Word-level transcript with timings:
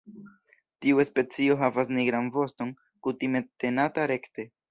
Tiu 0.85 1.01
specio 1.09 1.57
havas 1.65 1.91
nigran 1.97 2.31
voston 2.37 2.73
kutime 3.09 3.45
tenata 3.65 4.09
rekte. 4.13 4.51